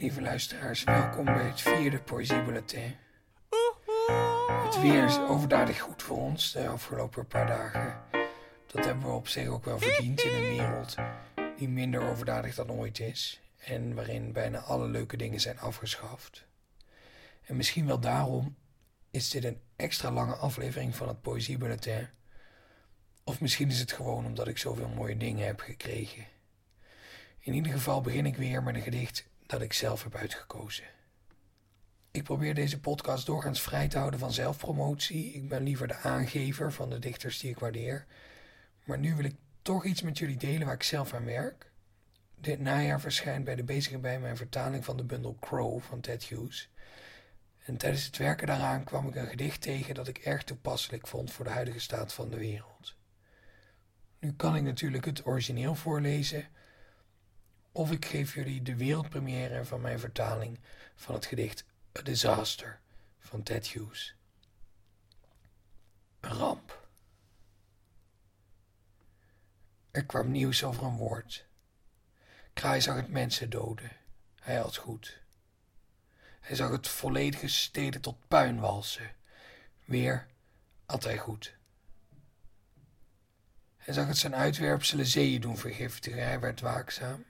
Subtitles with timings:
[0.00, 2.96] Lieve luisteraars, welkom bij het vierde Poëziebulletin.
[4.64, 8.00] Het weer is overdadig goed voor ons de afgelopen paar dagen.
[8.66, 10.94] Dat hebben we op zich ook wel verdiend in een wereld
[11.56, 13.40] die minder overdadig dan ooit is.
[13.58, 16.46] En waarin bijna alle leuke dingen zijn afgeschaft.
[17.46, 18.56] En misschien wel daarom
[19.10, 22.08] is dit een extra lange aflevering van het Poëziebulletin.
[23.24, 26.24] Of misschien is het gewoon omdat ik zoveel mooie dingen heb gekregen.
[27.40, 30.84] In ieder geval begin ik weer met een gedicht dat ik zelf heb uitgekozen.
[32.10, 35.32] Ik probeer deze podcast doorgaans vrij te houden van zelfpromotie.
[35.32, 38.06] Ik ben liever de aangever van de dichters die ik waardeer.
[38.84, 41.70] Maar nu wil ik toch iets met jullie delen waar ik zelf aan werk.
[42.34, 46.24] Dit najaar verschijnt bij de bezige bij mijn vertaling van de bundel Crow van Ted
[46.24, 46.70] Hughes.
[47.64, 51.30] En tijdens het werken daaraan kwam ik een gedicht tegen dat ik erg toepasselijk vond
[51.30, 52.94] voor de huidige staat van de wereld.
[54.18, 56.48] Nu kan ik natuurlijk het origineel voorlezen,
[57.72, 60.60] of ik geef jullie de wereldpremière van mijn vertaling
[60.94, 61.64] van het gedicht
[61.98, 62.80] A Disaster
[63.18, 64.14] van Ted Hughes.
[66.20, 66.88] Een ramp.
[69.90, 71.46] Er kwam nieuws over een woord.
[72.52, 73.90] Kraai zag het mensen doden.
[74.40, 75.22] Hij had goed.
[76.40, 79.14] Hij zag het volledige steden tot puin walsen.
[79.84, 80.26] Weer
[80.86, 81.56] had hij goed.
[83.76, 86.24] Hij zag het zijn uitwerpselen zeeën doen vergiftigen.
[86.24, 87.24] Hij werd waakzaam.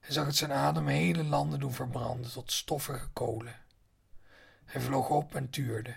[0.00, 3.62] Hij zag het zijn adem hele landen doen verbranden tot stoffige kolen.
[4.64, 5.96] Hij vloog op en tuurde.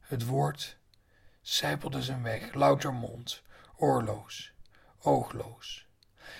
[0.00, 0.78] Het woord
[1.40, 3.42] sijpelde zijn weg, louter mond,
[3.76, 4.52] oorloos,
[4.98, 5.88] oogloos.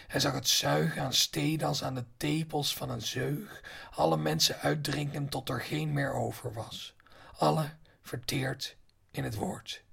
[0.06, 4.58] Hij zag het zuigen aan steden als aan de tepels van een zeug, alle mensen
[4.58, 6.94] uitdrinken tot er geen meer over was,
[7.36, 8.76] alle verteerd
[9.10, 9.84] in het woord.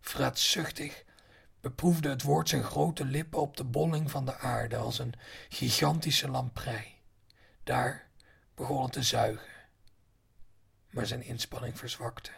[0.00, 1.04] Vraatzuchtig
[1.60, 5.14] beproefde het woord zijn grote lippen op de bolling van de aarde als een
[5.48, 6.94] gigantische lamprei.
[7.64, 8.08] Daar
[8.54, 9.52] begon het te zuigen,
[10.90, 12.30] maar zijn inspanning verzwakte.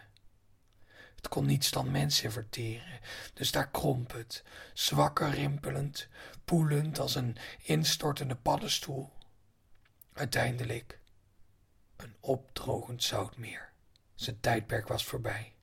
[1.15, 3.01] Het kon niets dan mensen verteren,
[3.35, 4.45] dus daar kromp het,
[4.75, 6.09] zwakker rimpelend,
[6.45, 9.13] poelend als een instortende paddenstoel.
[10.13, 11.01] Uiteindelijk
[11.97, 13.73] een opdrogend zoutmeer.
[14.15, 15.55] Zijn tijdperk was voorbij.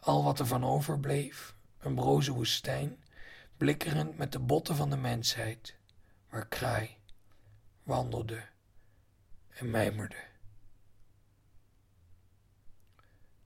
[0.00, 1.55] Al wat er van overbleef
[1.86, 3.04] een broze woestijn,
[3.56, 5.74] blikkerend met de botten van de mensheid,
[6.30, 6.96] waar kraai
[7.82, 8.40] wandelde
[9.48, 10.16] en mijmerde.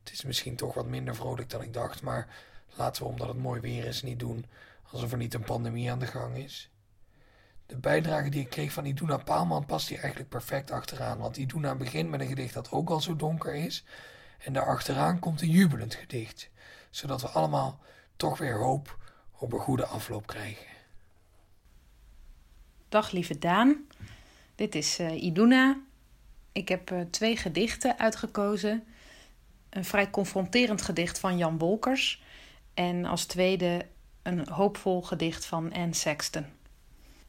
[0.02, 2.28] Het is misschien toch wat minder vrolijk dan ik dacht, maar
[2.74, 4.46] laten we omdat het mooi weer is niet doen
[4.90, 6.70] alsof er niet een pandemie aan de gang is.
[7.66, 11.74] De bijdrage die ik kreeg van Iduna Paalman past hier eigenlijk perfect achteraan, want Iduna
[11.74, 13.84] begint met een gedicht dat ook al zo donker is
[14.38, 16.50] en daarachteraan komt een jubelend gedicht,
[16.90, 17.80] zodat we allemaal
[18.20, 18.98] toch weer hoop
[19.38, 20.66] op een goede afloop krijgen.
[22.88, 23.86] Dag lieve Daan,
[24.54, 25.81] dit is uh, Iduna.
[26.53, 28.84] Ik heb uh, twee gedichten uitgekozen.
[29.70, 32.22] Een vrij confronterend gedicht van Jan Wolkers
[32.75, 33.86] en als tweede
[34.22, 36.44] een hoopvol gedicht van Anne Sexton.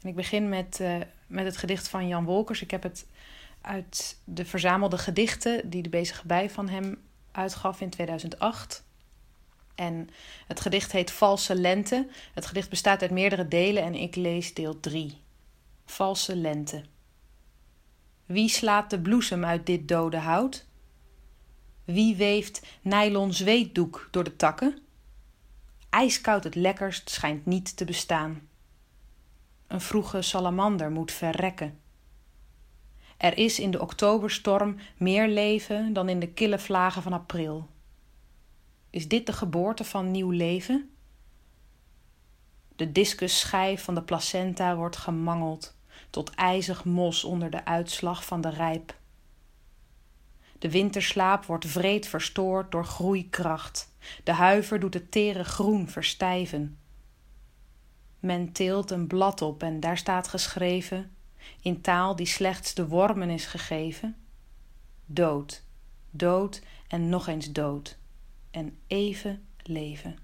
[0.01, 0.95] En ik begin met, uh,
[1.27, 2.61] met het gedicht van Jan Wolkers.
[2.61, 3.05] Ik heb het
[3.61, 8.83] uit de verzamelde gedichten die de bezige bij van hem uitgaf in 2008.
[9.81, 10.09] En
[10.47, 12.07] het gedicht heet Valse Lente.
[12.33, 15.17] Het gedicht bestaat uit meerdere delen en ik lees deel 3.
[15.85, 16.83] Valse Lente.
[18.25, 20.65] Wie slaat de bloesem uit dit dode hout?
[21.83, 24.79] Wie weeft nylon zweetdoek door de takken?
[25.89, 28.47] Ijskoud het lekkerst schijnt niet te bestaan.
[29.67, 31.79] Een vroege salamander moet verrekken.
[33.17, 37.69] Er is in de oktoberstorm meer leven dan in de kille vlagen van april.
[38.91, 40.89] Is dit de geboorte van nieuw leven?
[42.75, 45.75] De discusschijf van de placenta wordt gemangeld
[46.09, 48.99] tot ijzig mos onder de uitslag van de rijp.
[50.59, 53.93] De winterslaap wordt vreed verstoord door groeikracht.
[54.23, 56.77] De huiver doet het tere groen verstijven.
[58.19, 61.15] Men teelt een blad op en daar staat geschreven,
[61.61, 64.15] in taal die slechts de wormen is gegeven:
[65.05, 65.63] dood,
[66.09, 67.99] dood en nog eens dood
[68.51, 70.17] en even leven.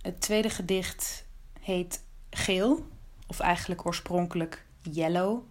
[0.00, 1.26] Het tweede gedicht
[1.60, 2.86] heet Geel,
[3.26, 5.42] of eigenlijk oorspronkelijk Yellow.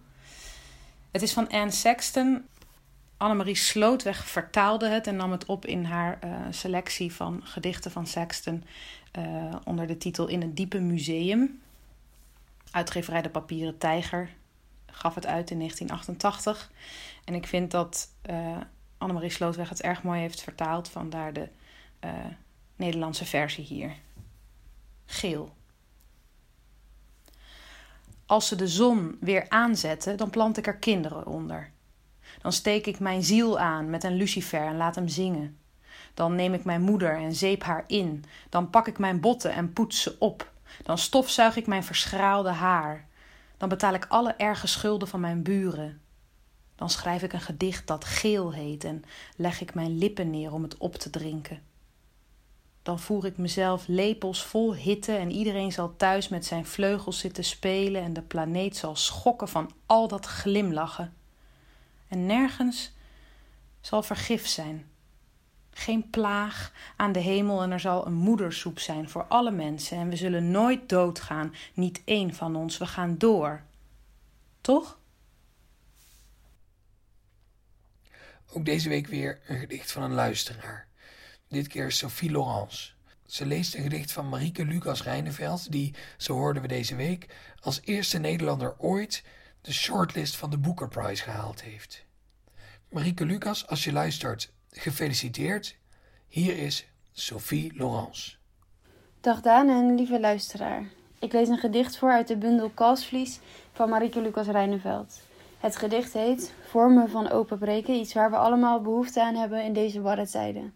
[1.10, 2.46] Het is van Anne Sexton.
[3.16, 8.06] Annemarie Slootweg vertaalde het en nam het op in haar uh, selectie van gedichten van
[8.06, 8.64] Sexton
[9.18, 11.60] uh, onder de titel In het diepe museum.
[12.70, 14.30] Uitgeverij De Papieren Tijger
[14.86, 16.70] gaf het uit in 1988.
[17.24, 18.56] En ik vind dat uh,
[18.98, 20.88] Annemarie Slootweg het erg mooi heeft vertaald.
[20.88, 21.48] Vandaar de
[22.04, 22.10] uh,
[22.76, 23.92] Nederlandse versie hier.
[25.06, 25.56] Geel.
[28.26, 31.70] Als ze de zon weer aanzetten, dan plant ik er kinderen onder.
[32.40, 35.58] Dan steek ik mijn ziel aan met een lucifer en laat hem zingen.
[36.14, 38.24] Dan neem ik mijn moeder en zeep haar in.
[38.48, 40.52] Dan pak ik mijn botten en poets ze op.
[40.82, 43.06] Dan stofzuig ik mijn verschraalde haar.
[43.56, 46.00] Dan betaal ik alle erge schulden van mijn buren.
[46.78, 49.04] Dan schrijf ik een gedicht dat geel heet en
[49.36, 51.62] leg ik mijn lippen neer om het op te drinken.
[52.82, 57.44] Dan voer ik mezelf lepels vol hitte en iedereen zal thuis met zijn vleugels zitten
[57.44, 61.14] spelen en de planeet zal schokken van al dat glimlachen.
[62.08, 62.92] En nergens
[63.80, 64.86] zal vergif zijn.
[65.70, 70.08] Geen plaag aan de hemel en er zal een moedersoep zijn voor alle mensen en
[70.08, 73.62] we zullen nooit doodgaan, niet één van ons, we gaan door.
[74.60, 74.97] Toch?
[78.52, 80.86] Ook deze week weer een gedicht van een luisteraar.
[81.48, 82.90] Dit keer Sophie Laurence.
[83.26, 87.26] Ze leest een gedicht van Marieke Lucas Rijneveld, die, zo hoorden we deze week,
[87.60, 89.24] als eerste Nederlander ooit
[89.60, 92.04] de shortlist van de Booker Prize gehaald heeft.
[92.90, 95.76] Marieke Lucas, als je luistert, gefeliciteerd.
[96.28, 98.36] Hier is Sophie Laurence.
[99.20, 100.84] Dag Daan en lieve luisteraar.
[101.18, 103.38] Ik lees een gedicht voor uit de bundel Kalsvlies
[103.72, 105.20] van Marieke Lucas Rijneveld.
[105.58, 110.00] Het gedicht heet Vormen van openbreken, iets waar we allemaal behoefte aan hebben in deze
[110.00, 110.74] barre tijden.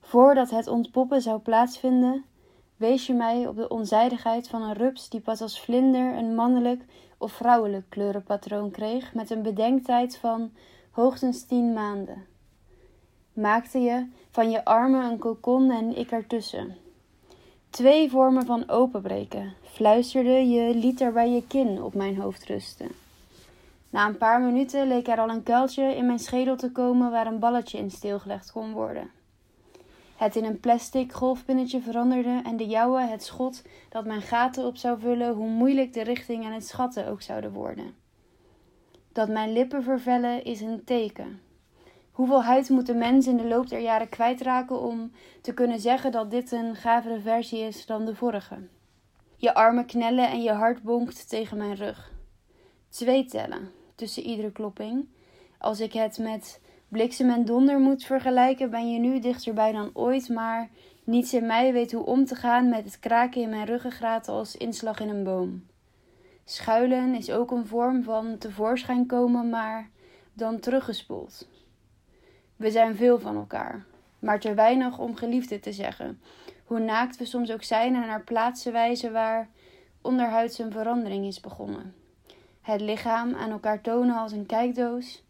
[0.00, 2.24] Voordat het ontpoppen zou plaatsvinden,
[2.76, 6.84] wees je mij op de onzijdigheid van een rups die pas als vlinder een mannelijk
[7.18, 10.50] of vrouwelijk kleurenpatroon kreeg met een bedenktijd van
[10.90, 12.26] hoogstens tien maanden.
[13.32, 16.76] Maakte je van je armen een kokon en ik ertussen.
[17.70, 23.03] Twee vormen van openbreken, fluisterde je, liet er bij je kin op mijn hoofd rusten.
[23.94, 27.26] Na een paar minuten leek er al een kuiltje in mijn schedel te komen waar
[27.26, 29.10] een balletje in stilgelegd kon worden.
[30.16, 34.76] Het in een plastic golfpinnetje veranderde en de jouwe het schot dat mijn gaten op
[34.76, 37.94] zou vullen, hoe moeilijk de richting en het schatten ook zouden worden.
[39.12, 41.40] Dat mijn lippen vervellen is een teken.
[42.10, 46.12] Hoeveel huid moet de mens in de loop der jaren kwijtraken om te kunnen zeggen
[46.12, 48.56] dat dit een gavere versie is dan de vorige?
[49.36, 52.12] Je armen knellen en je hart bonkt tegen mijn rug.
[52.88, 55.08] Twee tellen tussen iedere klopping.
[55.58, 60.28] Als ik het met bliksem en donder moet vergelijken, ben je nu dichterbij dan ooit,
[60.28, 60.70] maar
[61.04, 64.56] niets in mij weet hoe om te gaan met het kraken in mijn ruggengraat als
[64.56, 65.66] inslag in een boom.
[66.44, 69.90] Schuilen is ook een vorm van tevoorschijn komen, maar
[70.32, 71.48] dan teruggespoeld.
[72.56, 73.84] We zijn veel van elkaar,
[74.18, 76.20] maar te weinig om geliefde te zeggen.
[76.64, 79.48] Hoe naakt we soms ook zijn en naar plaatsen wijzen waar
[80.02, 82.03] onderhuids een verandering is begonnen.
[82.64, 85.22] Het lichaam aan elkaar tonen als een kijkdoos.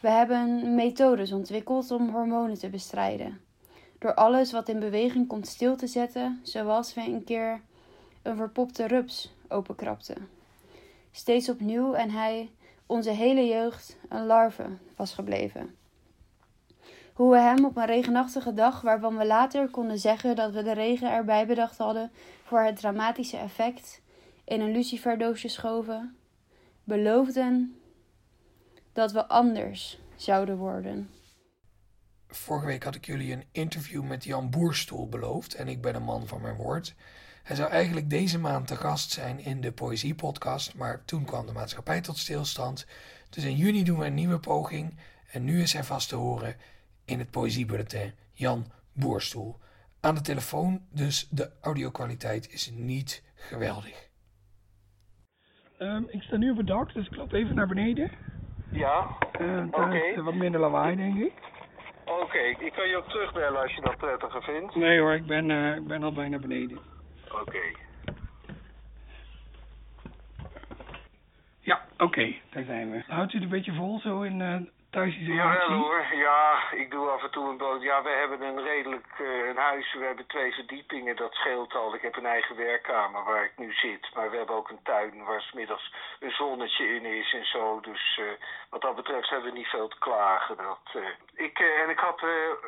[0.00, 3.40] We hebben methodes ontwikkeld om hormonen te bestrijden.
[3.98, 7.60] Door alles wat in beweging komt stil te zetten, zoals we een keer
[8.22, 10.28] een verpopte rups openkrapten.
[11.10, 12.50] Steeds opnieuw en hij,
[12.86, 14.66] onze hele jeugd, een larve
[14.96, 15.74] was gebleven.
[17.12, 20.72] Hoe we hem op een regenachtige dag, waarvan we later konden zeggen dat we de
[20.72, 22.10] regen erbij bedacht hadden
[22.44, 24.00] voor het dramatische effect,
[24.44, 26.15] in een luciferdoosje schoven,
[26.86, 27.80] beloofden
[28.92, 31.10] dat we anders zouden worden.
[32.28, 36.02] Vorige week had ik jullie een interview met Jan Boerstoel beloofd en ik ben een
[36.02, 36.94] man van mijn woord.
[37.42, 41.52] Hij zou eigenlijk deze maand te gast zijn in de Poëziepodcast, maar toen kwam de
[41.52, 42.86] maatschappij tot stilstand.
[43.30, 44.96] Dus in juni doen we een nieuwe poging
[45.30, 46.56] en nu is hij vast te horen
[47.04, 49.58] in het Poëziebulletin Jan Boerstoel.
[50.00, 54.05] Aan de telefoon, dus de audiokwaliteit is niet geweldig.
[55.78, 58.10] Um, ik sta nu op het dak, dus ik loop even naar beneden.
[58.70, 59.06] Ja,
[59.40, 59.96] Uh, Oké.
[59.96, 61.32] is wat minder lawaai, denk ik.
[62.04, 62.38] oké.
[62.38, 64.74] Ik kan je ook terugbellen als je dat prettiger vindt.
[64.74, 66.78] Nee hoor, ik ben, eh, ik ben al bijna beneden.
[67.40, 67.58] Oké.
[71.60, 73.02] Ja, oké, daar zijn we.
[73.06, 74.40] Houdt u het een beetje vol zo in
[74.96, 76.06] eh Ja, hoor.
[76.12, 77.82] Ja, ik doe af en toe een boot.
[77.82, 79.94] Ja, we hebben een redelijk eh, een huis.
[79.94, 81.16] We hebben twee verdiepingen.
[81.16, 81.94] Dat scheelt al.
[81.94, 84.14] Ik heb een eigen werkkamer waar ik nu zit.
[84.14, 87.80] Maar we hebben ook een tuin waar 's middags een zonnetje in is en zo.
[87.80, 90.56] Dus eh, wat dat betreft hebben we niet veel te klagen.
[90.56, 92.20] Dat, eh, ik, en ik had,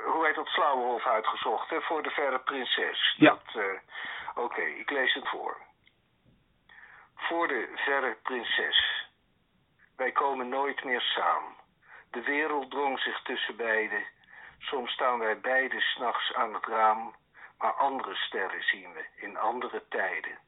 [0.04, 3.14] hoe heet dat, Slauwenhof uitgezocht hè, voor de verre prinses.
[3.16, 3.38] Ja.
[4.34, 5.56] Oké, ik lees het voor.
[7.16, 9.06] Voor de verre prinses.
[9.96, 11.58] Wij komen nooit meer samen.
[12.10, 14.06] De wereld drong zich tussen beiden.
[14.58, 17.14] Soms staan wij beiden s'nachts aan het raam,
[17.58, 20.38] maar andere sterren zien we in andere tijden.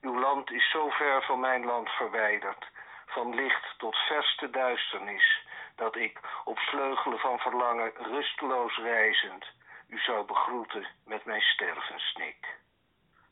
[0.00, 2.66] Uw land is zo ver van mijn land verwijderd,
[3.06, 5.46] van licht tot verste duisternis,
[5.76, 9.46] dat ik op vleugelen van verlangen rusteloos reizend
[9.88, 12.58] u zou begroeten met mijn stervenssnik.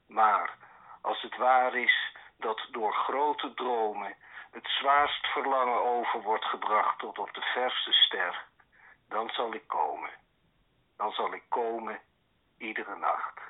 [0.09, 0.57] Maar
[1.03, 4.17] als het waar is dat door grote dromen
[4.53, 8.45] het zwaarst verlangen over wordt gebracht tot op de verste ster,
[9.09, 10.11] dan zal ik komen.
[10.97, 12.01] Dan zal ik komen
[12.59, 13.41] iedere nacht.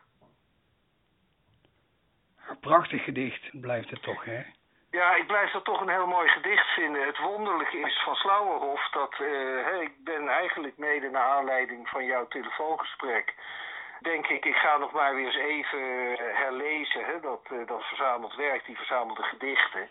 [2.48, 4.42] Een prachtig gedicht blijft het toch, hè?
[4.90, 7.06] Ja, ik blijf dat toch een heel mooi gedicht vinden.
[7.06, 12.28] Het wonderlijke is van Slauerhof dat uh, ik ben eigenlijk mede naar aanleiding van jouw
[12.28, 13.34] telefoongesprek.
[14.00, 15.80] Denk ik, ik ga nog maar weer eens even
[16.34, 19.88] herlezen, hè, dat, uh, dat verzameld werk, die verzamelde gedichten.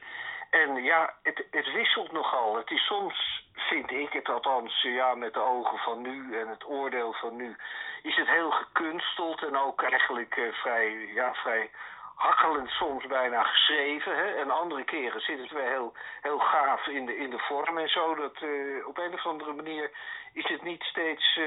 [0.51, 2.55] En ja, het, het wisselt nogal.
[2.55, 6.65] Het is soms, vind ik het althans, ja, met de ogen van nu en het
[6.65, 7.55] oordeel van nu,
[8.01, 11.69] is het heel gekunsteld en ook eigenlijk uh, vrij, ja, vrij
[12.15, 14.15] hakkelend soms bijna geschreven.
[14.15, 14.35] Hè?
[14.35, 17.89] En andere keren zit het wel heel, heel gaaf in de, in de vorm en
[17.89, 18.15] zo.
[18.15, 19.91] Dat uh, op een of andere manier
[20.33, 21.45] is het niet steeds uh,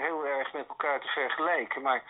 [0.00, 1.82] heel erg met elkaar te vergelijken.
[1.82, 2.02] Maar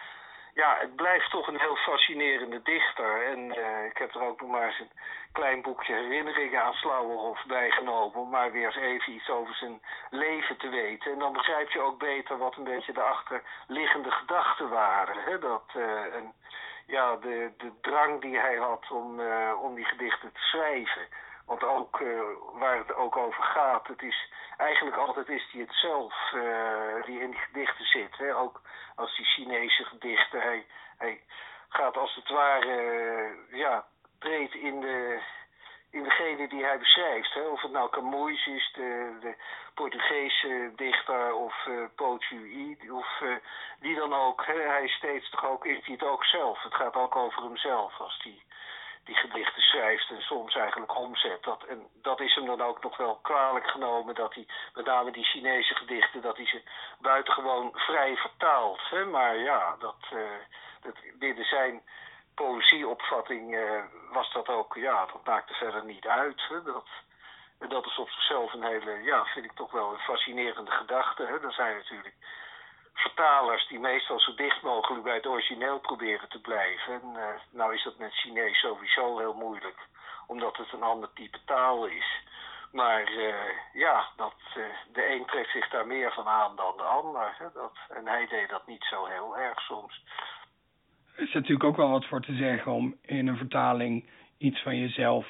[0.55, 3.27] ja, het blijft toch een heel fascinerende dichter.
[3.27, 4.91] En uh, ik heb er ook nog maar eens een
[5.33, 8.21] klein boekje herinneringen aan Slauwerhof bijgenomen.
[8.21, 9.81] Om maar weer eens even iets over zijn
[10.11, 11.13] leven te weten.
[11.13, 15.23] En dan begrijp je ook beter wat een beetje de achterliggende gedachten waren.
[15.25, 15.39] Hè?
[15.39, 15.65] Dat
[16.13, 16.33] een
[16.91, 21.07] ja, de, de drang die hij had om, uh, om die gedichten te schrijven.
[21.51, 22.21] Want ook uh,
[22.53, 27.21] waar het ook over gaat, het is eigenlijk altijd is hij het zelf uh, die
[27.21, 28.17] in die gedichten zit.
[28.17, 28.37] Hè?
[28.37, 28.61] Ook
[28.97, 30.67] als die Chinese gedichten, hij,
[30.99, 31.21] hij
[31.69, 33.85] gaat als het ware, ja,
[34.19, 35.21] treedt in de,
[35.91, 37.35] in degene die hij beschrijft.
[37.35, 37.41] Hè?
[37.41, 39.35] Of het nou Camões is, de, de
[39.75, 43.37] Portugese dichter of uh, Pochuy, of uh,
[43.81, 44.47] die dan ook.
[44.47, 44.61] Hè?
[44.61, 46.63] Hij is steeds toch ook, is hij het ook zelf.
[46.63, 48.43] Het gaat ook over hemzelf als hij
[49.05, 51.43] die gedichten schrijft en soms eigenlijk omzet.
[51.43, 55.13] Dat, en dat is hem dan ook nog wel kwalijk genomen dat hij, met name
[55.13, 56.63] die Chinese gedichten, dat hij ze
[56.99, 58.81] buitengewoon vrij vertaalt.
[58.91, 59.05] Hè?
[59.05, 60.21] Maar ja, dat, uh,
[60.81, 61.83] dat binnen zijn
[62.35, 66.43] poëzieopvatting uh, was dat ook, ja, dat maakte verder niet uit.
[66.49, 66.63] Hè?
[66.63, 66.89] Dat,
[67.59, 71.27] dat is op zichzelf een hele, ja, vind ik toch wel een fascinerende gedachte.
[71.27, 71.41] Hè?
[71.41, 72.15] Er zijn natuurlijk
[72.95, 76.93] vertalers die meestal zo dicht mogelijk bij het origineel proberen te blijven.
[76.93, 79.79] En uh, nou is dat met Chinees sowieso heel moeilijk,
[80.27, 82.23] omdat het een ander type taal is.
[82.73, 83.35] Maar uh,
[83.73, 87.35] ja, dat, uh, de een trekt zich daar meer van aan dan de ander.
[87.39, 87.47] Hè?
[87.55, 90.05] Dat, en hij deed dat niet zo heel erg soms.
[91.17, 94.77] Er is natuurlijk ook wel wat voor te zeggen om in een vertaling iets van
[94.77, 95.27] jezelf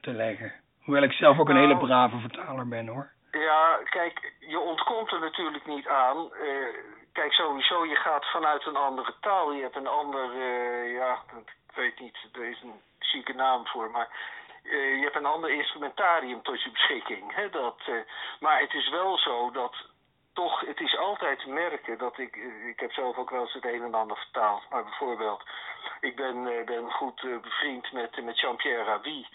[0.00, 0.52] te leggen.
[0.82, 3.10] Hoewel ik zelf ook een hele brave vertaler ben hoor.
[3.30, 6.16] Ja, kijk, je ontkomt er natuurlijk niet aan.
[6.16, 9.52] Uh, kijk, sowieso, je gaat vanuit een andere taal.
[9.52, 13.90] Je hebt een ander, uh, ja, ik weet niet, er is een zieke naam voor,
[13.90, 14.08] maar
[14.62, 17.34] uh, je hebt een ander instrumentarium tot je beschikking.
[17.34, 17.80] Hè, dat,
[18.40, 19.74] maar het is wel zo dat
[20.32, 23.64] toch, het is altijd te merken dat ik, ik heb zelf ook wel eens het
[23.64, 24.62] een en ander vertaald.
[24.70, 25.42] Maar bijvoorbeeld,
[26.00, 29.26] ik ben, ben goed bevriend met, met Jean-Pierre Rabhi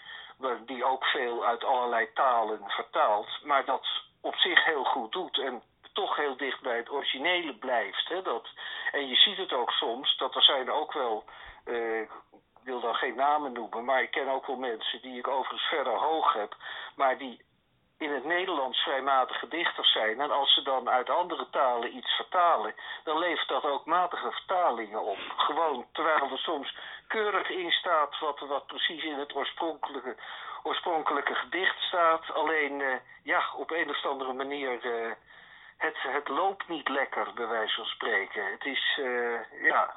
[0.66, 3.86] die ook veel uit allerlei talen vertaalt, maar dat
[4.20, 5.62] op zich heel goed doet en
[5.94, 8.08] toch heel dicht bij het originele blijft.
[8.08, 8.22] Hè?
[8.22, 8.48] Dat,
[8.92, 11.24] en je ziet het ook soms, dat er zijn ook wel,
[11.64, 12.10] uh, ik
[12.62, 15.92] wil dan geen namen noemen, maar ik ken ook wel mensen die ik overigens verder
[15.92, 16.56] hoog heb,
[16.96, 17.44] maar die
[17.98, 20.20] in het Nederlands vrijmatige dichters zijn.
[20.20, 22.74] En als ze dan uit andere talen iets vertalen,
[23.04, 25.18] dan levert dat ook matige vertalingen op.
[25.36, 26.76] Gewoon, terwijl er soms
[27.08, 30.16] keurig in staat wat, wat precies in het oorspronkelijke,
[30.62, 32.34] oorspronkelijke gedicht staat.
[32.34, 35.12] Alleen, uh, ja, op een of andere manier, uh,
[35.76, 38.50] het, het loopt niet lekker, bij wijze van spreken.
[38.50, 39.94] Het is, uh, ja,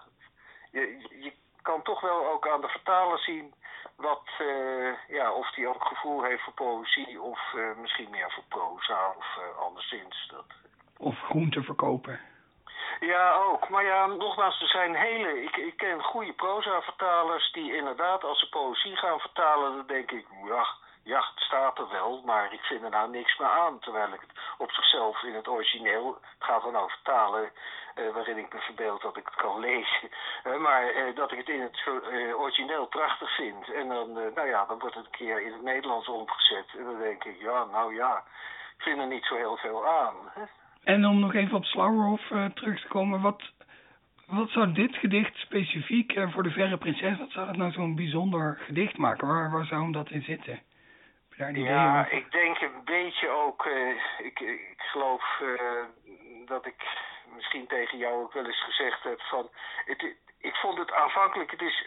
[0.71, 3.53] je, je kan toch wel ook aan de vertaler zien
[3.95, 8.43] wat, uh, ja, of die ook gevoel heeft voor poëzie of uh, misschien meer voor
[8.47, 10.27] proza of anderszins.
[10.31, 10.45] Dat...
[10.97, 12.19] Of groente verkopen.
[12.99, 13.69] Ja, ook.
[13.69, 15.43] Maar ja, nogmaals, er zijn hele...
[15.43, 20.25] Ik, ik ken goede proza-vertalers die inderdaad, als ze poëzie gaan vertalen, dan denk ik,
[20.45, 20.67] ja,
[21.07, 23.79] ja, het staat er wel, maar ik vind er nou niks meer aan.
[23.79, 27.51] Terwijl ik het op zichzelf in het origineel, het gaat dan over talen,
[27.95, 30.09] uh, waarin ik me verbeeld dat ik het kan lezen.
[30.43, 31.83] Uh, maar uh, dat ik het in het
[32.35, 33.71] origineel prachtig vind.
[33.71, 36.67] En dan, nou ja, dan wordt het een keer in het Nederlands omgezet.
[36.77, 38.23] En dan denk ik, ja, nou ja,
[38.77, 40.15] ik vind er niet zo heel veel aan.
[40.83, 43.41] En om nog even op Slauwerhof terug te komen, wat,
[44.25, 48.57] wat zou dit gedicht specifiek voor de Verre Prinses, wat zou dat nou zo'n bijzonder
[48.65, 49.27] gedicht maken?
[49.27, 50.59] Waar, waar zou hem dat in zitten?
[51.37, 55.59] Ja, ik denk een beetje ook, uh, ik, ik geloof uh,
[56.45, 56.85] dat ik
[57.35, 59.49] misschien tegen jou ook wel eens gezegd heb van,
[59.85, 61.85] het, ik vond het aanvankelijk, het is,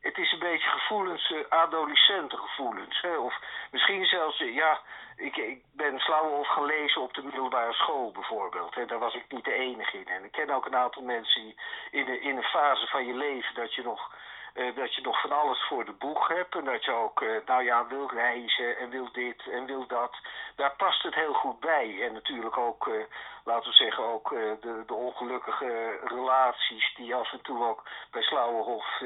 [0.00, 3.00] het is een beetje gevoelens, uh, adolescente gevoelens.
[3.00, 3.16] Hè?
[3.16, 3.34] Of
[3.70, 4.80] misschien zelfs, ja,
[5.16, 8.76] ik, ik ben Slauwenhof gaan lezen op de middelbare school bijvoorbeeld.
[8.76, 10.08] En daar was ik niet de enige in.
[10.08, 13.14] En ik ken ook een aantal mensen die in, de, in een fase van je
[13.14, 14.10] leven dat je nog
[14.52, 16.54] eh, dat je nog van alles voor de boeg hebt.
[16.54, 20.16] En dat je ook, eh, nou ja, wil reizen en wil dit en wil dat.
[20.56, 22.02] Daar past het heel goed bij.
[22.02, 22.94] En natuurlijk ook, eh,
[23.44, 29.00] laten we zeggen, ook de, de ongelukkige relaties die af en toe ook bij Slauwerhof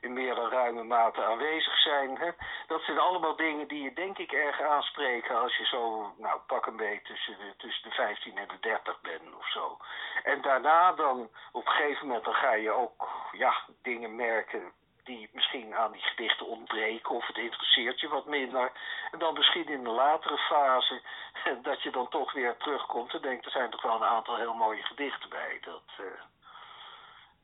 [0.00, 2.18] in meer dan ruime mate aanwezig zijn.
[2.18, 2.30] Hè?
[2.66, 6.66] Dat zijn allemaal dingen die je denk ik erg aanspreken als je zo, nou pak
[6.66, 9.76] een beetje tussen de, tussen de 15 en de 30 bent of zo.
[10.22, 14.72] En daarna dan, op een gegeven moment, dan ga je ook, ja, dingen merken
[15.04, 18.72] die misschien aan die gedichten ontbreken of het interesseert je wat minder.
[19.10, 21.00] En dan misschien in een latere fase
[21.62, 24.54] dat je dan toch weer terugkomt en denkt er zijn toch wel een aantal heel
[24.54, 25.58] mooie gedichten bij.
[25.60, 26.06] Dat, uh,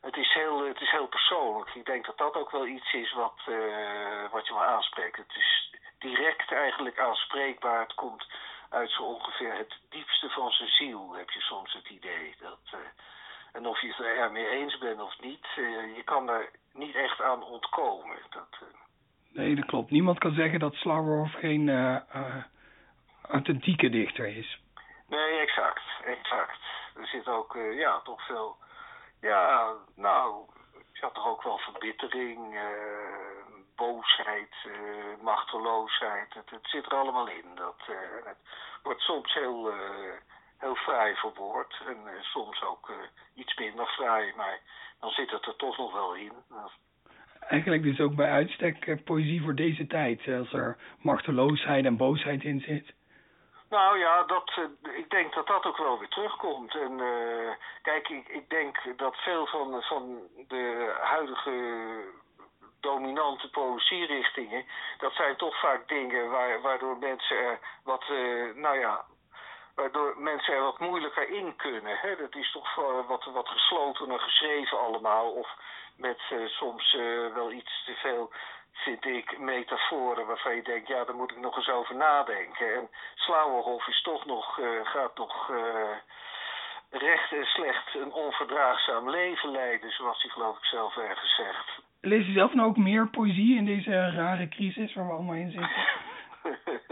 [0.01, 1.75] het, is heel, het is heel persoonlijk.
[1.75, 5.17] Ik denk dat dat ook wel iets is wat, uh, wat je wel aanspreekt.
[5.17, 7.81] Het is direct eigenlijk aanspreekbaar.
[7.81, 8.27] Het komt
[8.71, 12.37] uit zo ongeveer het diepste van zijn ziel, heb je soms het idee.
[12.41, 12.81] Dat, uh,
[13.53, 16.95] en of je het er ermee eens bent of niet, uh, je kan er niet
[16.95, 18.17] echt aan ontkomen.
[18.31, 18.69] Dat, uh...
[19.33, 19.91] Nee, dat klopt.
[19.91, 21.71] Niemand kan zeggen dat Slauwerhoff geen
[23.23, 24.61] authentieke dichter is.
[25.09, 25.83] Nee, exact.
[26.05, 26.61] exact.
[26.97, 28.57] Er zit ook, ja, toch veel...
[29.21, 30.45] Ja, nou,
[30.93, 32.59] je had toch ook wel verbittering,
[33.77, 34.55] boosheid,
[35.21, 36.35] machteloosheid.
[36.35, 37.55] Het, het, zit er allemaal in.
[37.55, 37.83] Dat,
[38.25, 38.39] het
[38.83, 39.73] wordt soms heel
[40.61, 41.81] heel fraai verwoord.
[41.87, 42.97] En uh, soms ook uh,
[43.35, 44.59] iets minder fraai, maar
[45.01, 46.33] dan zit het er toch nog wel in.
[47.41, 52.43] Eigenlijk dus ook bij uitstek uh, poëzie voor deze tijd, als er machteloosheid en boosheid
[52.43, 52.93] in zit.
[53.71, 54.61] Nou ja, dat,
[54.97, 56.75] ik denk dat dat ook wel weer terugkomt.
[56.75, 57.01] En
[57.83, 61.53] kijk, ik, ik denk dat veel van, van de huidige
[62.81, 64.65] dominante poëzierichtingen,
[64.99, 68.05] dat zijn toch vaak dingen waar, waardoor mensen wat,
[68.55, 69.05] nou ja,
[69.81, 71.97] waardoor mensen er wat moeilijker in kunnen.
[71.97, 72.17] Hè?
[72.17, 72.75] Dat is toch
[73.09, 75.31] wat, wat geslotener geschreven allemaal.
[75.31, 75.49] Of
[75.97, 78.33] met uh, soms uh, wel iets te veel,
[78.73, 82.75] vind ik, metaforen waarvan je denkt, ja, daar moet ik nog eens over nadenken.
[82.75, 85.53] En Slauwerhof is toch nog, uh, gaat nog
[86.91, 91.69] recht en slecht een onverdraagzaam leven leiden, zoals hij geloof ik zelf ergens zegt.
[92.01, 95.51] Lees je zelf nou ook meer poëzie in deze rare crisis waar we allemaal in
[95.51, 95.71] zitten?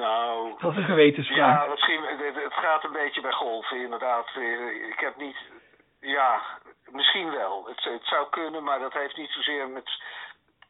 [0.00, 0.54] nou...
[0.58, 1.64] Dat is een gewetensvraag.
[1.64, 2.02] Ja, misschien,
[2.44, 4.28] het gaat een beetje bij golven, inderdaad.
[4.90, 5.36] Ik heb niet...
[6.00, 6.40] Ja,
[6.90, 7.64] misschien wel.
[7.66, 10.02] Het, het zou kunnen, maar dat heeft niet zozeer met,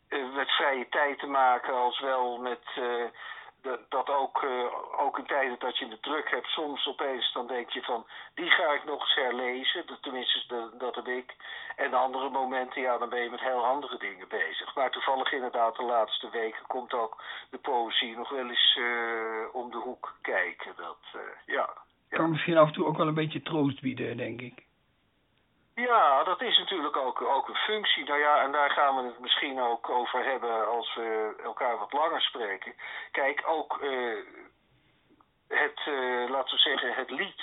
[0.09, 1.75] eh, met vrije tijd te maken...
[1.75, 2.63] als wel met...
[2.79, 3.05] Uh,
[3.63, 7.47] dat, dat ook, uh, ook in tijden dat je de druk hebt, soms opeens dan
[7.47, 9.85] denk je van, die ga ik nog eens herlezen.
[10.01, 11.35] Tenminste, dat, dat heb ik.
[11.77, 14.75] En andere momenten, ja, dan ben je met heel andere dingen bezig.
[14.75, 19.71] Maar toevallig inderdaad, de laatste weken komt ook de poëzie nog wel eens uh, om
[19.71, 20.73] de hoek kijken.
[20.77, 21.71] Dat, uh, ja.
[22.09, 24.69] Kan misschien af en toe ook wel een beetje troost bieden, denk ik.
[25.87, 28.05] Ja, dat is natuurlijk ook, ook een functie.
[28.05, 31.93] Nou ja, en daar gaan we het misschien ook over hebben als we elkaar wat
[31.93, 32.75] langer spreken.
[33.11, 34.19] Kijk, ook uh,
[35.49, 37.43] het, uh, laten we zeggen, het lied,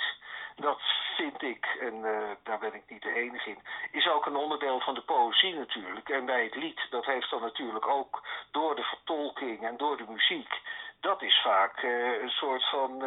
[0.56, 0.80] dat
[1.16, 4.80] vind ik, en uh, daar ben ik niet de enige in, is ook een onderdeel
[4.80, 6.08] van de poëzie natuurlijk.
[6.08, 10.06] En bij het lied, dat heeft dan natuurlijk ook door de vertolking en door de
[10.08, 10.60] muziek,
[11.00, 11.82] dat is vaak
[12.22, 13.02] een soort van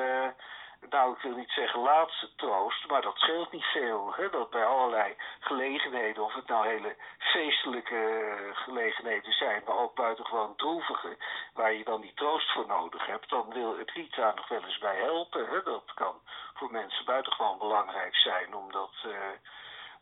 [0.89, 4.13] nou, ik wil niet zeggen laatste troost, maar dat scheelt niet veel.
[4.15, 4.30] Hè?
[4.30, 10.56] Dat bij allerlei gelegenheden, of het nou hele feestelijke uh, gelegenheden zijn, maar ook buitengewoon
[10.56, 11.17] droevige,
[11.54, 14.63] waar je dan die troost voor nodig hebt, dan wil het lied daar nog wel
[14.63, 15.50] eens bij helpen.
[15.50, 15.63] Hè?
[15.63, 16.22] Dat kan
[16.54, 19.15] voor mensen buitengewoon belangrijk zijn om dat, uh,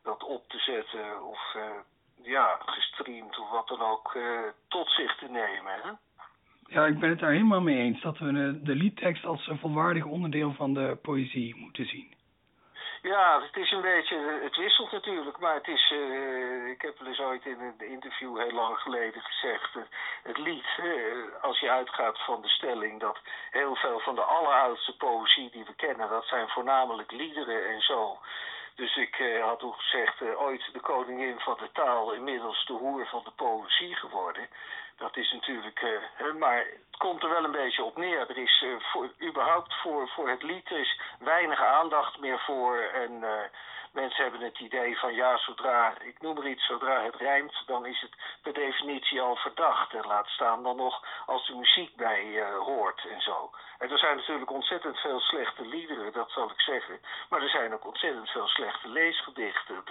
[0.03, 1.63] dat op te zetten of uh,
[2.21, 4.17] ja, gestreamd of wat dan ook
[4.67, 5.81] tot zich te nemen.
[5.81, 5.91] Hè?
[6.69, 10.05] Ja, ik ben het daar helemaal mee eens dat we de liedtekst als een volwaardig
[10.05, 12.17] onderdeel van de poëzie moeten zien.
[13.01, 17.07] Ja, het is een beetje, het wisselt natuurlijk, maar het is, uh, ik heb wel
[17.07, 19.83] eens ooit in een interview heel lang geleden gezegd, uh,
[20.23, 20.93] het lied, uh,
[21.41, 23.19] als je uitgaat van de stelling dat
[23.51, 28.17] heel veel van de alleroudste poëzie die we kennen, dat zijn voornamelijk liederen en zo.
[28.79, 32.73] Dus ik uh, had ook gezegd, uh, ooit de koningin van de taal, inmiddels de
[32.73, 34.47] hoer van de poëzie geworden.
[34.97, 38.29] Dat is natuurlijk, uh, maar het komt er wel een beetje op neer.
[38.29, 42.77] Er is voor, überhaupt voor, voor het lied is weinig aandacht meer voor.
[42.77, 43.23] En
[43.93, 47.85] mensen hebben het idee van ja, zodra, ik noem er iets, zodra het rijmt, dan
[47.85, 49.93] is het per definitie al verdacht.
[49.93, 53.51] En laat staan dan nog als de muziek bij uh, hoort en zo.
[53.77, 56.99] En er zijn natuurlijk ontzettend veel slechte liederen, dat zal ik zeggen.
[57.29, 59.83] Maar er zijn ook ontzettend veel slechte leesgedichten.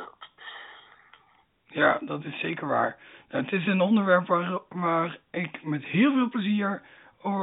[1.66, 2.96] Ja, dat is zeker waar.
[3.28, 4.26] Nou, het is een onderwerp
[4.68, 6.82] waar ik met heel veel plezier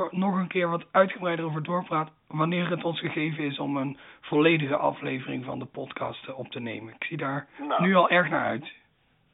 [0.10, 4.76] nog een keer wat uitgebreider over doorpraat wanneer het ons gegeven is om een volledige
[4.76, 6.94] aflevering van de podcast op te nemen.
[6.94, 8.74] Ik zie daar nou, nu al erg naar uit.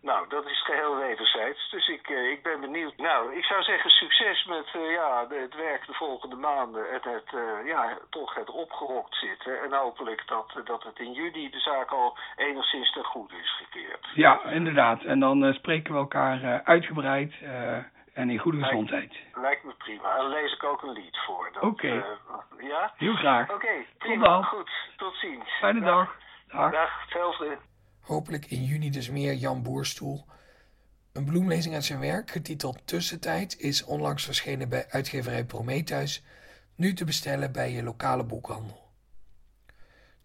[0.01, 1.69] Nou, dat is geheel wederzijds.
[1.69, 2.97] Dus ik, uh, ik ben benieuwd.
[2.97, 6.85] Nou, ik zou zeggen succes met uh, ja, het werk de volgende maanden.
[6.93, 9.61] Het, het uh, ja, toch het opgerokt zitten.
[9.61, 14.07] En hopelijk dat, dat het in juli de zaak al enigszins ten goede is gekeerd.
[14.13, 15.03] Ja, inderdaad.
[15.03, 17.33] En dan spreken we elkaar uitgebreid
[18.13, 19.11] en in goede gezondheid.
[19.11, 20.17] Lijkt, lijkt me prima.
[20.17, 21.51] En lees ik ook een lied voor.
[21.55, 21.65] Oké.
[21.65, 22.03] Okay.
[22.59, 22.93] ja?
[22.97, 23.43] Heel graag.
[23.43, 24.23] Oké, okay, prima.
[24.23, 24.43] Tot dan.
[24.43, 24.71] Goed.
[24.97, 25.49] Tot ziens.
[25.59, 26.15] Fijne dag.
[26.47, 26.71] Dag.
[26.71, 27.57] Dag, hetzelfde.
[28.01, 30.25] Hopelijk in juni dus meer Jan Boerstoel.
[31.13, 36.23] Een bloemlezing uit zijn werk, getiteld Tussentijd, is onlangs verschenen bij uitgeverij Prometheus,
[36.75, 38.89] nu te bestellen bij je lokale boekhandel.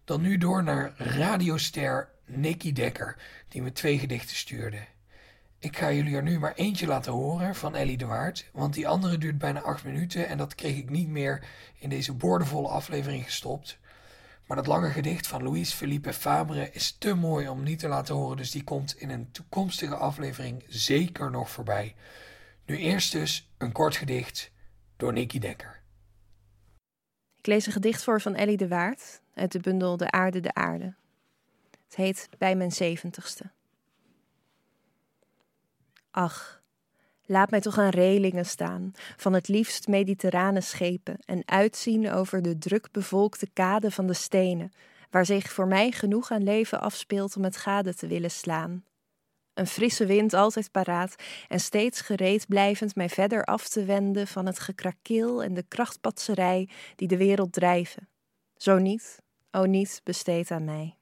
[0.05, 3.15] Dan nu door naar radioster Nicky Dekker,
[3.47, 4.85] die me twee gedichten stuurde.
[5.59, 8.87] Ik ga jullie er nu maar eentje laten horen van Ellie de Waard, want die
[8.87, 11.47] andere duurt bijna acht minuten en dat kreeg ik niet meer
[11.79, 13.79] in deze boordevolle aflevering gestopt.
[14.45, 18.15] Maar dat lange gedicht van Louis Philippe Fabre is te mooi om niet te laten
[18.15, 21.95] horen, dus die komt in een toekomstige aflevering zeker nog voorbij.
[22.65, 24.51] Nu eerst dus een kort gedicht
[24.97, 25.81] door Nicky Dekker.
[27.35, 30.53] Ik lees een gedicht voor van Ellie de Waard uit de bundel De Aarde, de
[30.53, 30.95] Aarde.
[31.87, 33.55] Het heet Bij mijn zeventigste.
[36.17, 36.61] Ach,
[37.25, 42.57] Laat mij toch aan relingen staan van het liefst mediterrane schepen en uitzien over de
[42.57, 44.71] druk bevolkte kade van de stenen,
[45.09, 48.83] waar zich voor mij genoeg aan leven afspeelt om het gade te willen slaan.
[49.53, 51.15] Een frisse wind altijd paraat
[51.47, 56.69] en steeds gereed blijvend mij verder af te wenden van het gekrakeel en de krachtpatserij
[56.95, 58.07] die de wereld drijven.
[58.55, 60.95] Zo niet, o niet, besteed aan mij.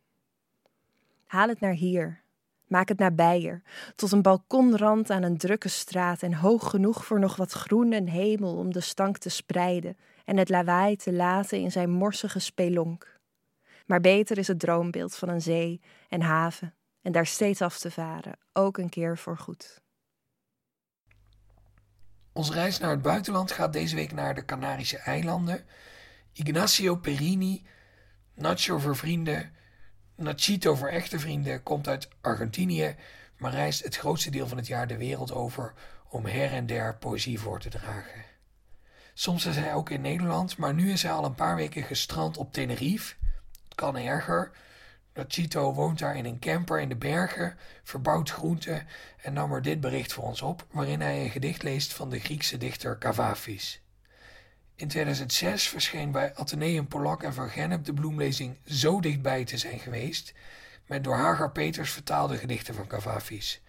[1.25, 2.23] Haal het naar hier,
[2.67, 3.61] Maak het nabijer,
[3.95, 8.07] tot een balkonrand aan een drukke straat en hoog genoeg voor nog wat groen en
[8.07, 13.19] hemel om de stank te spreiden en het lawaai te laten in zijn morsige spelonk.
[13.85, 17.91] Maar beter is het droombeeld van een zee en haven en daar steeds af te
[17.91, 19.83] varen, ook een keer voor goed.
[22.33, 25.65] Onze reis naar het buitenland gaat deze week naar de Canarische eilanden.
[26.33, 27.65] Ignacio Perini,
[28.33, 29.55] Nacho voor vrienden,
[30.17, 32.95] Nachito voor echte vrienden komt uit Argentinië,
[33.37, 35.73] maar reist het grootste deel van het jaar de wereld over
[36.09, 38.23] om her en der poëzie voor te dragen.
[39.13, 42.37] Soms is hij ook in Nederland, maar nu is hij al een paar weken gestrand
[42.37, 43.15] op Tenerife.
[43.63, 44.51] Het kan erger.
[45.13, 48.87] Nachito woont daar in een camper in de bergen, verbouwt groenten
[49.21, 52.19] en nam er dit bericht voor ons op, waarin hij een gedicht leest van de
[52.19, 53.84] Griekse dichter Cavafis.
[54.77, 59.79] In 2006 verscheen bij Atheneum Polak en Van Gennep de bloemlezing Zo dichtbij te zijn
[59.79, 60.33] geweest,
[60.85, 63.61] met door Hagar Peters vertaalde gedichten van Cavafis.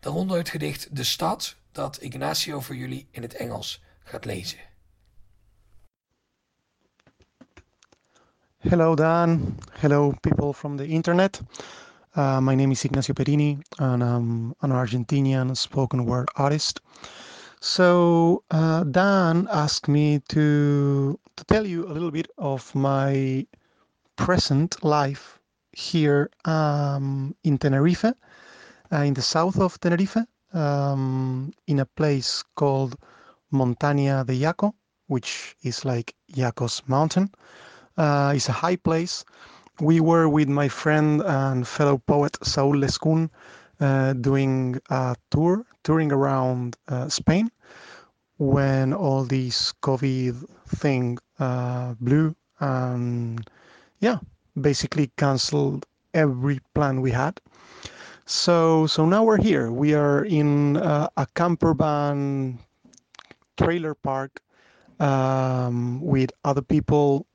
[0.00, 4.58] Daaronder het gedicht De Stad, dat Ignacio voor jullie in het Engels gaat lezen.
[8.58, 11.40] Hello Dan, hello people from the internet.
[12.14, 16.80] Uh, my name is Ignacio Perini and I'm an Argentinian spoken word artist.
[17.60, 23.46] So uh, Dan asked me to to tell you a little bit of my
[24.16, 25.38] present life
[25.72, 30.16] here um, in Tenerife, uh, in the south of Tenerife,
[30.54, 32.96] um, in a place called
[33.52, 34.72] Montaña de Yaco,
[35.06, 37.30] which is like Yaco's mountain.
[37.96, 39.24] Uh, it's a high place.
[39.80, 43.30] We were with my friend and fellow poet Saul Lescun
[43.78, 47.50] doing a tour, touring around uh, Spain
[48.38, 53.48] when all this COVID thing uh, blew and
[54.00, 54.18] yeah,
[54.60, 57.40] basically canceled every plan we had.
[58.26, 59.70] So so now we're here.
[59.70, 62.58] We are in uh, a camper van
[63.56, 64.42] trailer park
[65.00, 67.26] um, with other people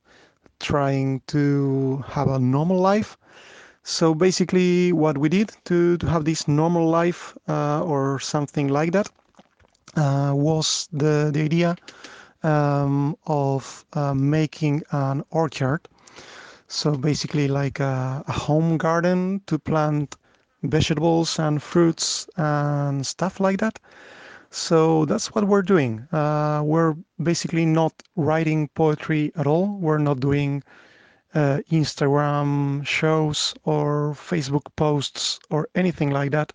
[0.60, 3.18] trying to have a normal life.
[3.92, 8.94] So basically, what we did to, to have this normal life uh, or something like
[8.94, 9.10] that
[9.98, 11.76] uh, was the, the idea
[12.42, 15.90] um, of uh, making an orchard.
[16.70, 20.16] So basically, like a, a, home garden to plant
[20.64, 23.78] vegetables and fruits and stuff like that.
[24.52, 26.08] So that's what we're doing.
[26.14, 29.68] Uh, we're basically not writing poetry at all.
[29.82, 30.64] We're not doing
[31.34, 36.54] Instagram shows or Facebook posts or anything like that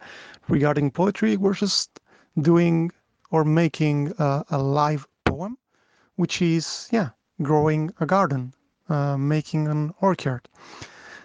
[0.49, 1.37] regarding poetry.
[1.37, 2.01] We're just
[2.41, 2.91] doing
[3.31, 5.59] or making a, a live poem,
[6.17, 7.11] which is, yeah,
[7.43, 8.53] growing a garden,
[8.89, 10.49] uh, making an orchard.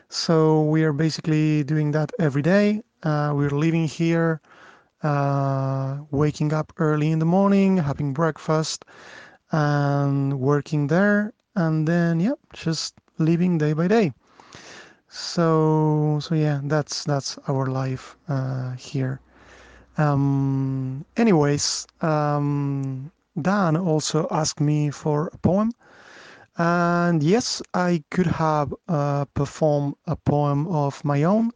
[0.10, 2.84] So we are basically doing that every day.
[3.04, 4.42] Uh, we're living here,
[5.04, 8.86] uh, waking up early in the morning, having breakfast,
[9.52, 14.14] and working there, and then yeah, just living day by day.
[15.10, 19.22] So so yeah, that's that's our life uh, here
[19.98, 25.72] Um, anyways, um, Dan also asked me for a poem.
[26.58, 31.52] And yes, I could have uh, performed a poem of my own,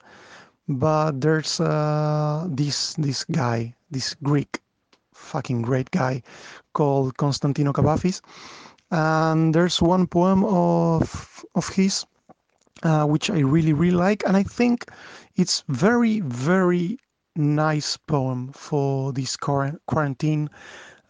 [0.67, 4.61] but there's uh, this this guy, this Greek,
[5.13, 6.21] fucking great guy,
[6.73, 8.21] called Constantino Kavafis,
[8.91, 12.05] and there's one poem of of his
[12.83, 14.85] uh, which I really really like, and I think
[15.35, 16.97] it's very very
[17.35, 20.49] nice poem for this quarantine,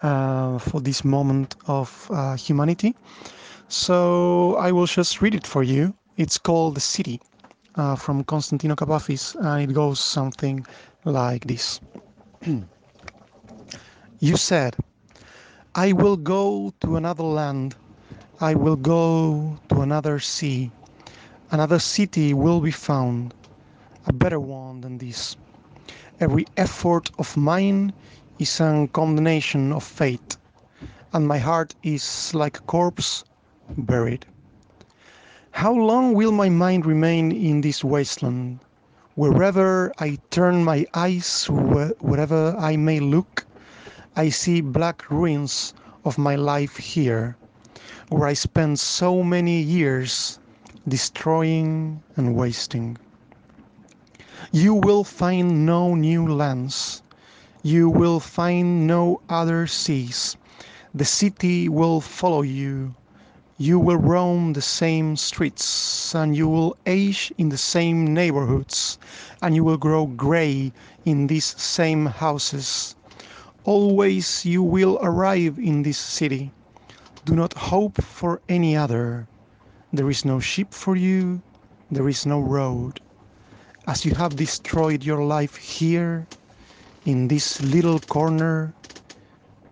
[0.02, 2.96] uh, for this moment of uh, humanity.
[3.68, 5.94] So I will just read it for you.
[6.18, 7.20] It's called The City
[7.76, 10.66] uh, from Constantino Kapafis, and it goes something
[11.04, 11.80] like this.
[14.20, 14.76] you said,
[15.78, 17.76] I will go to another land,
[18.40, 20.72] I will go to another sea,
[21.52, 23.34] another city will be found,
[24.08, 25.36] a better one than this.
[26.22, 27.94] Every effort of mine
[28.40, 30.38] is a condemnation of fate,
[31.12, 33.26] and my heart is like a corpse
[33.78, 34.26] buried.
[35.52, 38.60] How long will my mind remain in this wasteland?
[39.16, 43.45] Wherever I turn my eyes, wherever I may look,
[44.18, 45.74] I see black ruins
[46.06, 47.36] of my life here,
[48.10, 50.40] where I spent so many years
[50.88, 52.98] destroying and wasting.
[54.52, 57.02] You will find no new lands.
[57.62, 60.38] You will find no other seas.
[60.94, 62.96] The city will follow you
[63.58, 69.00] you will roam the same streets, and you will age in the same neighborhoods,
[69.42, 70.74] and you will grow gray
[71.06, 72.95] in these same houses.
[73.66, 76.52] Always you will arrive in this city.
[77.26, 79.28] Do not hope for any other.
[79.92, 81.42] There is no ship for you,
[81.92, 83.00] there is no road.
[83.88, 86.28] As you have destroyed your life here,
[87.06, 88.74] in this little corner,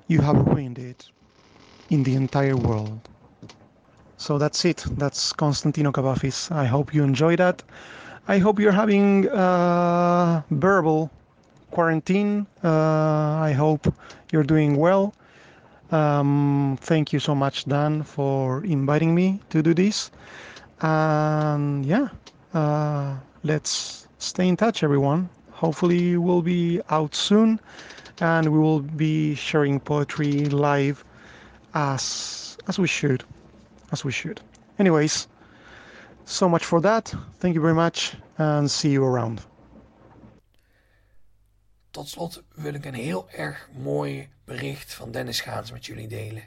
[0.08, 1.10] you have ruined it
[1.90, 3.00] in the entire world.
[4.18, 4.86] So that's it.
[4.98, 6.52] That's Constantino Cavafis.
[6.52, 7.62] I hope you enjoy that.
[8.28, 11.12] I hope you're having a verbal
[11.74, 12.48] quarantine.
[12.64, 12.70] Uh,
[13.50, 13.94] I hope
[14.32, 15.14] you're doing well.
[15.92, 20.12] Um, thank you so much, Dan, for inviting me to do this.
[20.82, 22.08] And yeah,
[22.54, 25.30] uh, let's stay in touch, everyone.
[25.52, 27.60] Hopefully, we'll be out soon
[28.20, 31.04] and we will be sharing poetry live
[31.74, 33.24] as as we should
[33.92, 34.42] as we should.
[34.80, 35.28] Anyways,
[36.26, 37.14] so much for that.
[37.40, 39.42] Thank you very much and see you around.
[41.94, 46.44] Tot slot wil ik een heel erg mooi bericht van Dennis Gaans met jullie delen.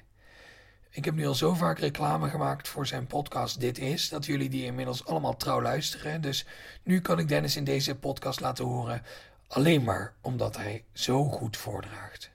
[0.91, 4.49] Ik heb nu al zo vaak reclame gemaakt voor zijn podcast Dit Is, dat jullie
[4.49, 6.21] die inmiddels allemaal trouw luisteren.
[6.21, 6.47] Dus
[6.83, 9.03] nu kan ik Dennis in deze podcast laten horen,
[9.47, 12.31] alleen maar omdat hij zo goed voordraagt.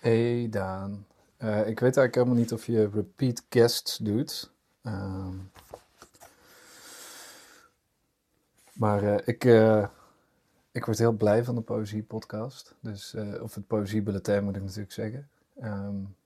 [0.00, 1.06] Hey Daan,
[1.38, 4.52] uh, ik weet eigenlijk helemaal niet of je repeat guests doet.
[4.82, 5.28] Uh,
[8.72, 9.88] maar uh, ik, eh,
[10.78, 12.74] ik word heel blij van de Poëzie podcast.
[12.80, 15.28] Dus, of het Poëzie Bulletin moet ik natuurlijk zeggen.
[15.62, 16.16] Um,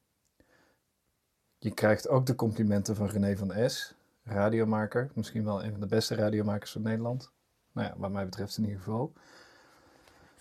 [1.58, 5.10] je krijgt ook de complimenten van René van S, radiomaker.
[5.14, 7.30] Misschien wel een van de beste radiomakers van Nederland.
[7.72, 9.12] Nou ja, wat mij betreft in ieder geval.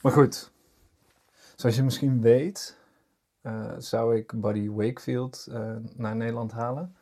[0.01, 0.51] Maar goed,
[1.55, 2.77] zoals je misschien weet,
[3.41, 6.95] uh, zou ik Buddy Wakefield uh, naar Nederland halen.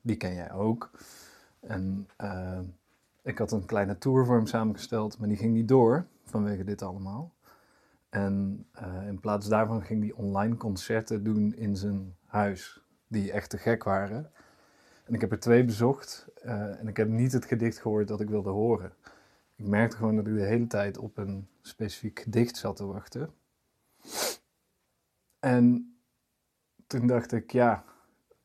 [0.00, 0.90] Die ken jij ook.
[1.60, 2.08] En
[3.26, 6.82] ik had een kleine tour voor hem samengesteld, maar die ging niet door vanwege dit
[6.82, 7.34] allemaal.
[8.08, 8.66] En
[9.06, 13.84] in plaats daarvan ging hij online concerten doen in zijn huis, die echt te gek
[13.84, 14.30] waren.
[15.04, 18.28] En ik heb er twee bezocht en ik heb niet het gedicht gehoord dat ik
[18.28, 18.92] wilde horen.
[19.56, 23.34] Ik merkte gewoon dat ik de hele tijd op een specifiek gedicht zat te wachten.
[25.38, 25.96] En
[26.86, 27.84] toen dacht ik, ja,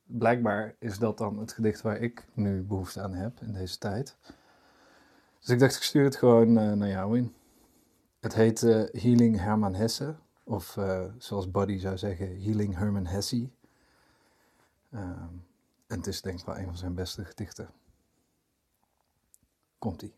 [0.04, 4.17] blijkbaar is dat dan het gedicht waar ik nu behoefte aan heb in deze tijd.
[5.42, 7.36] Dus ik dacht, ik stuur het gewoon uh, naar jou in.
[8.20, 13.50] Het heet uh, Healing Herman Hesse, of uh, zoals Buddy zou zeggen, Healing Herman Hesse.
[14.92, 15.34] Ehm,
[15.88, 17.70] en het is denk ik wel een van zijn beste gedichten.
[19.80, 20.14] Komt-ie.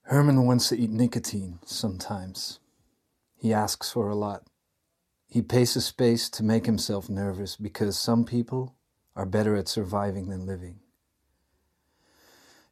[0.00, 2.60] Herman wants to eat nicotine sometimes.
[3.38, 4.42] He asks for a lot.
[5.26, 8.74] He paces space to make himself nervous because some people
[9.12, 10.83] are better at surviving than living.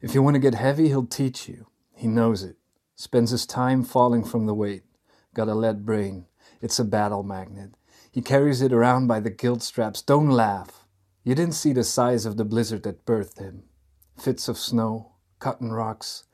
[0.02, 1.68] If you want to get heavy, he'll teach you.
[1.94, 2.56] He knows it.
[2.96, 4.82] Spends his time falling from the weight.
[5.32, 6.26] Got a lead brain.
[6.60, 7.70] It's a battle magnet.
[8.10, 10.02] He carries it around by the guilt straps.
[10.02, 10.84] Don't laugh.
[11.24, 13.62] You didn't see the size of the blizzard that birthed him.
[14.18, 16.24] Fits of snow, cotton rocks,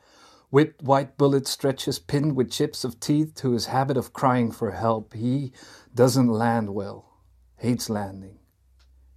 [0.51, 4.71] Whipped white bullet stretches pinned with chips of teeth to his habit of crying for
[4.71, 5.13] help.
[5.13, 5.53] He
[5.95, 7.19] doesn't land well,
[7.57, 8.39] hates landing.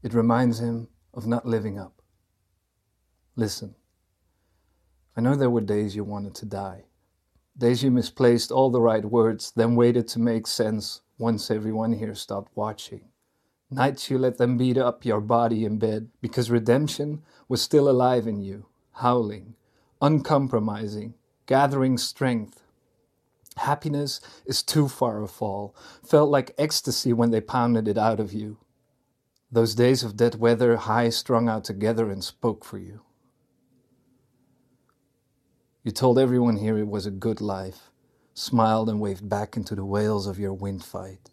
[0.03, 2.01] It reminds him of not living up.
[3.37, 3.75] Listen,
[5.21, 6.85] I know there were days you wanted to die,
[7.55, 12.15] days you misplaced all the right words, then waited to make sense once everyone here
[12.15, 13.01] stopped watching.
[13.69, 18.25] Nights you let them beat up your body in bed because redemption was still alive
[18.25, 19.53] in you, howling,
[20.01, 21.13] uncompromising,
[21.45, 22.63] gathering strength.
[23.57, 28.33] Happiness is too far a fall, felt like ecstasy when they pounded it out of
[28.33, 28.57] you.
[29.51, 33.01] Those days of dead weather, high strung out together and spoke for you.
[35.83, 37.91] You told everyone here it was a good life,
[38.33, 41.31] smiled and waved back into the wails of your wind fight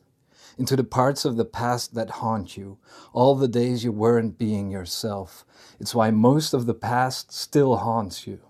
[0.59, 2.79] into the parts of the past that haunt you,
[3.13, 5.47] all the days you weren't being yourself.
[5.79, 8.41] It's why most of the past still haunts you.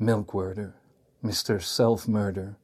[0.00, 0.72] Milkworder,
[1.24, 1.62] Mr.
[1.62, 2.56] Self Murder.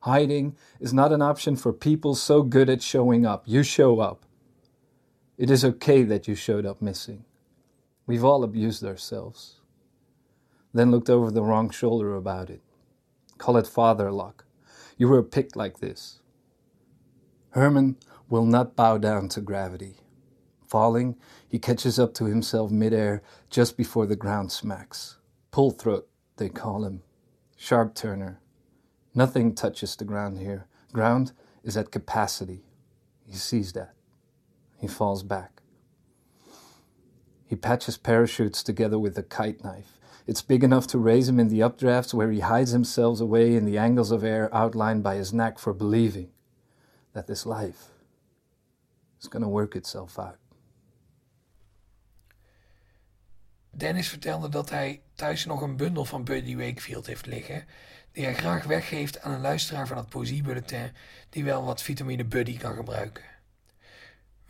[0.00, 3.42] Hiding is not an option for people so good at showing up.
[3.46, 4.24] You show up.
[5.36, 7.26] It is okay that you showed up missing.
[8.06, 9.59] We've all abused ourselves.
[10.72, 12.62] Then looked over the wrong shoulder about it.
[13.38, 14.44] Call it father luck.
[14.96, 16.20] You were picked like this.
[17.50, 17.96] Herman
[18.28, 19.96] will not bow down to gravity.
[20.68, 21.16] Falling,
[21.48, 25.18] he catches up to himself midair just before the ground smacks.
[25.50, 27.02] Pull throat, they call him.
[27.56, 28.40] Sharp turner.
[29.14, 30.66] Nothing touches the ground here.
[30.92, 31.32] Ground
[31.64, 32.64] is at capacity.
[33.26, 33.94] He sees that.
[34.78, 35.60] He falls back.
[37.46, 39.98] He patches parachutes together with a kite knife.
[40.30, 43.64] It's big enough to raise him in the updrafts where he hides himself away in
[43.64, 46.28] the angles of air outlined by his knack for believing
[47.14, 47.90] that this life
[49.20, 50.38] is going to work itself out.
[53.70, 57.64] Dennis vertelde dat hij thuis nog een bundel van Buddy Wakefield heeft liggen,
[58.12, 60.92] die hij graag weggeeft aan een luisteraar van het Poëziebulletin
[61.30, 63.24] die wel wat vitamine Buddy kan gebruiken.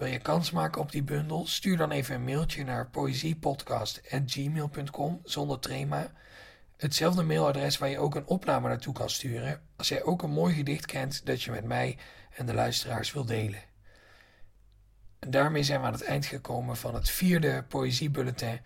[0.00, 1.46] Wil je kans maken op die bundel?
[1.46, 6.12] Stuur dan even een mailtje naar poëziepodcast.gmail.com zonder trema.
[6.76, 10.54] Hetzelfde mailadres waar je ook een opname naartoe kan sturen als jij ook een mooi
[10.54, 11.98] gedicht kent dat je met mij
[12.30, 13.62] en de luisteraars wil delen.
[15.18, 18.60] En daarmee zijn we aan het eind gekomen van het vierde Poëziebulletin.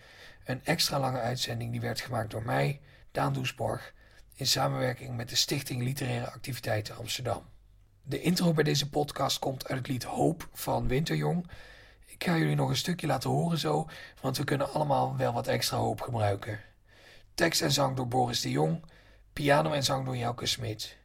[0.45, 3.95] Een extra lange uitzending die werd gemaakt door mij, Daan Doesborg,
[4.35, 7.54] in samenwerking met de Stichting Literaire Activiteiten Amsterdam.
[8.07, 11.51] De intro bij deze podcast komt uit het lied Hoop van Winterjong.
[12.07, 13.89] Ik ga jullie nog een stukje laten horen zo,
[14.21, 16.61] want we kunnen allemaal wel wat extra hoop gebruiken.
[17.35, 18.85] Tekst en zang door Boris de Jong,
[19.33, 20.99] piano en zang door Jouke Smit.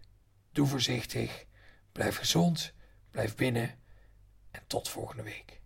[0.52, 1.46] Doe voorzichtig,
[1.92, 2.74] blijf gezond,
[3.12, 3.76] blijf binnen
[4.52, 5.59] en tot volgende week.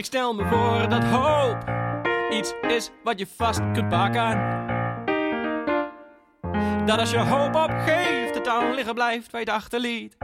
[0.00, 1.56] Ik stel me voor dat hoop
[2.30, 4.38] iets is wat je vast kunt pakken.
[6.86, 10.16] Dat als je hoop opgeeft, het dan liggen blijft waar je het achterliet.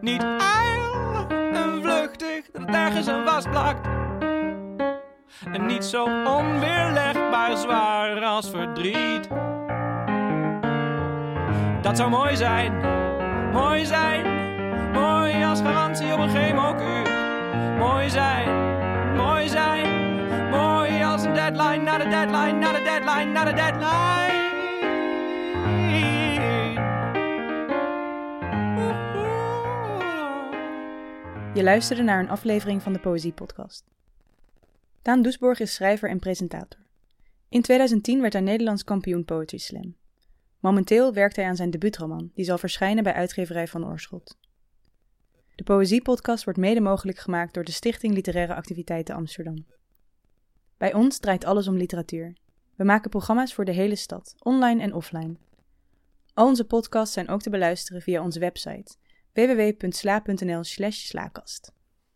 [0.00, 3.88] Niet ijl en vluchtig, dat het ergens aan vastplakt.
[5.52, 9.28] En niet zo onweerlegbaar zwaar als verdriet.
[11.82, 12.72] Dat zou mooi zijn,
[13.52, 14.22] mooi zijn,
[14.92, 17.19] mooi als garantie op een chemokuur.
[17.78, 18.48] Mooi zijn,
[19.16, 19.86] mooi zijn,
[20.50, 24.48] mooi als een deadline, naar de deadline, naar de deadline, naar de deadline.
[31.54, 33.84] Je luisterde naar een aflevering van de Poëzie Podcast.
[35.02, 36.80] Daan Doesborg is schrijver en presentator.
[37.48, 39.94] In 2010 werd hij Nederlands kampioen Poetry Slam.
[40.60, 44.38] Momenteel werkt hij aan zijn debuutroman, die zal verschijnen bij uitgeverij van Oorschot.
[45.60, 49.66] De Poëziepodcast wordt mede mogelijk gemaakt door de Stichting Literaire Activiteiten Amsterdam.
[50.76, 52.36] Bij ons draait alles om literatuur.
[52.76, 55.36] We maken programma's voor de hele stad, online en offline.
[56.34, 58.96] Al onze podcasts zijn ook te beluisteren via onze website
[59.32, 61.72] www.sla.nl/slaakast.